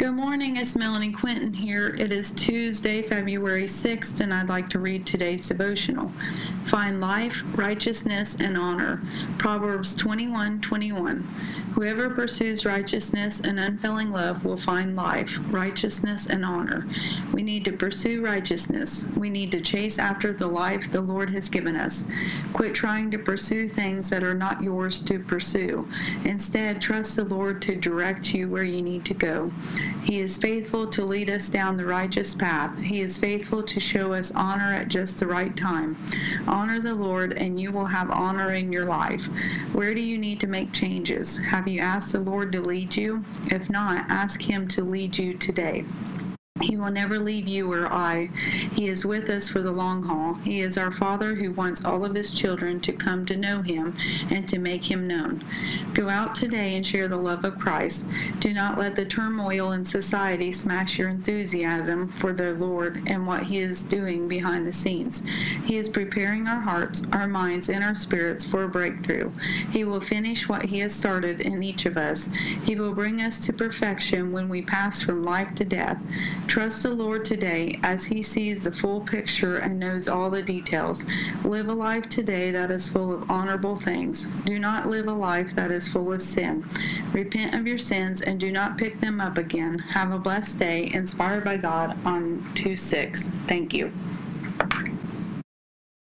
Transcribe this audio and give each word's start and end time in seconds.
Good 0.00 0.12
morning, 0.12 0.56
it's 0.56 0.76
Melanie 0.76 1.12
Quinton 1.12 1.52
here. 1.52 1.88
It 1.88 2.10
is 2.10 2.30
Tuesday, 2.30 3.02
February 3.02 3.64
6th, 3.64 4.20
and 4.20 4.32
I'd 4.32 4.48
like 4.48 4.70
to 4.70 4.78
read 4.78 5.04
today's 5.04 5.46
devotional. 5.46 6.10
Find 6.68 7.02
life, 7.02 7.42
righteousness, 7.54 8.34
and 8.40 8.56
honor. 8.56 9.02
Proverbs 9.36 9.94
21 9.94 10.62
21. 10.62 11.28
Whoever 11.74 12.10
pursues 12.10 12.64
righteousness 12.64 13.40
and 13.44 13.60
unfailing 13.60 14.10
love 14.10 14.42
will 14.44 14.56
find 14.56 14.96
life, 14.96 15.38
righteousness, 15.50 16.26
and 16.26 16.44
honor. 16.44 16.86
We 17.32 17.42
need 17.42 17.64
to 17.66 17.72
pursue 17.72 18.24
righteousness. 18.24 19.06
We 19.16 19.28
need 19.28 19.52
to 19.52 19.60
chase 19.60 19.98
after 19.98 20.32
the 20.32 20.46
life 20.46 20.90
the 20.90 21.00
Lord 21.00 21.30
has 21.30 21.48
given 21.50 21.76
us. 21.76 22.06
Quit 22.54 22.74
trying 22.74 23.10
to 23.10 23.18
pursue 23.18 23.68
things 23.68 24.08
that 24.08 24.24
are 24.24 24.34
not 24.34 24.62
yours 24.62 25.00
to 25.02 25.18
pursue. 25.18 25.86
Instead, 26.24 26.80
trust 26.80 27.16
the 27.16 27.24
Lord 27.24 27.60
to 27.62 27.76
direct 27.76 28.34
you 28.34 28.48
where 28.48 28.64
you 28.64 28.82
need 28.82 29.04
to 29.04 29.14
go. 29.14 29.52
He 30.04 30.20
is 30.20 30.38
faithful 30.38 30.86
to 30.88 31.04
lead 31.04 31.30
us 31.30 31.48
down 31.48 31.76
the 31.76 31.84
righteous 31.84 32.34
path. 32.34 32.76
He 32.78 33.00
is 33.00 33.18
faithful 33.18 33.62
to 33.62 33.78
show 33.78 34.12
us 34.12 34.32
honor 34.32 34.74
at 34.74 34.88
just 34.88 35.20
the 35.20 35.26
right 35.26 35.54
time. 35.56 35.96
Honor 36.48 36.80
the 36.80 36.94
Lord, 36.94 37.34
and 37.34 37.60
you 37.60 37.70
will 37.70 37.86
have 37.86 38.10
honor 38.10 38.52
in 38.52 38.72
your 38.72 38.86
life. 38.86 39.26
Where 39.72 39.94
do 39.94 40.00
you 40.00 40.18
need 40.18 40.40
to 40.40 40.46
make 40.46 40.72
changes? 40.72 41.36
Have 41.36 41.68
you 41.68 41.80
asked 41.80 42.12
the 42.12 42.20
Lord 42.20 42.50
to 42.52 42.60
lead 42.60 42.96
you? 42.96 43.24
If 43.46 43.68
not, 43.70 44.06
ask 44.08 44.40
Him 44.40 44.66
to 44.68 44.82
lead 44.82 45.16
you 45.16 45.34
today. 45.34 45.84
He 46.60 46.76
will 46.76 46.90
never 46.90 47.18
leave 47.18 47.48
you 47.48 47.72
or 47.72 47.86
I. 47.86 48.30
He 48.74 48.88
is 48.88 49.04
with 49.04 49.30
us 49.30 49.48
for 49.48 49.62
the 49.62 49.72
long 49.72 50.02
haul. 50.02 50.34
He 50.34 50.60
is 50.60 50.76
our 50.76 50.92
Father 50.92 51.34
who 51.34 51.52
wants 51.52 51.84
all 51.84 52.04
of 52.04 52.14
His 52.14 52.32
children 52.32 52.80
to 52.80 52.92
come 52.92 53.24
to 53.26 53.36
know 53.36 53.62
Him 53.62 53.96
and 54.30 54.48
to 54.48 54.58
make 54.58 54.90
Him 54.90 55.06
known. 55.06 55.44
Go 55.94 56.08
out 56.08 56.34
today 56.34 56.76
and 56.76 56.86
share 56.86 57.08
the 57.08 57.16
love 57.16 57.44
of 57.44 57.58
Christ. 57.58 58.04
Do 58.40 58.52
not 58.52 58.78
let 58.78 58.94
the 58.94 59.04
turmoil 59.04 59.72
in 59.72 59.84
society 59.84 60.52
smash 60.52 60.98
your 60.98 61.08
enthusiasm 61.08 62.12
for 62.12 62.32
the 62.32 62.52
Lord 62.54 63.02
and 63.06 63.26
what 63.26 63.44
He 63.44 63.58
is 63.58 63.82
doing 63.84 64.28
behind 64.28 64.66
the 64.66 64.72
scenes. 64.72 65.22
He 65.64 65.76
is 65.78 65.88
preparing 65.88 66.46
our 66.46 66.60
hearts, 66.60 67.02
our 67.12 67.28
minds, 67.28 67.68
and 67.68 67.82
our 67.82 67.94
spirits 67.94 68.44
for 68.44 68.64
a 68.64 68.68
breakthrough. 68.68 69.30
He 69.70 69.84
will 69.84 70.00
finish 70.00 70.48
what 70.48 70.62
He 70.62 70.80
has 70.80 70.94
started 70.94 71.40
in 71.40 71.62
each 71.62 71.86
of 71.86 71.96
us. 71.96 72.28
He 72.64 72.74
will 72.74 72.94
bring 72.94 73.22
us 73.22 73.40
to 73.40 73.52
perfection 73.52 74.32
when 74.32 74.48
we 74.48 74.62
pass 74.62 75.02
from 75.02 75.24
life 75.24 75.54
to 75.56 75.64
death. 75.64 75.98
Trust 76.50 76.82
the 76.82 76.90
Lord 76.90 77.24
today 77.24 77.78
as 77.84 78.04
He 78.04 78.24
sees 78.24 78.58
the 78.58 78.72
full 78.72 79.02
picture 79.02 79.58
and 79.58 79.78
knows 79.78 80.08
all 80.08 80.28
the 80.28 80.42
details. 80.42 81.04
Live 81.44 81.68
a 81.68 81.72
life 81.72 82.08
today 82.08 82.50
that 82.50 82.72
is 82.72 82.88
full 82.88 83.14
of 83.14 83.30
honorable 83.30 83.76
things. 83.76 84.26
Do 84.46 84.58
not 84.58 84.88
live 84.88 85.06
a 85.06 85.12
life 85.12 85.54
that 85.54 85.70
is 85.70 85.86
full 85.86 86.12
of 86.12 86.20
sin. 86.20 86.68
Repent 87.12 87.54
of 87.54 87.68
your 87.68 87.78
sins 87.78 88.22
and 88.22 88.40
do 88.40 88.50
not 88.50 88.76
pick 88.76 89.00
them 89.00 89.20
up 89.20 89.38
again. 89.38 89.78
Have 89.78 90.10
a 90.10 90.18
blessed 90.18 90.58
day, 90.58 90.90
inspired 90.92 91.44
by 91.44 91.56
God 91.56 91.96
on 92.04 92.44
2 92.56 92.76
6. 92.76 93.30
Thank 93.46 93.72
you. 93.72 93.92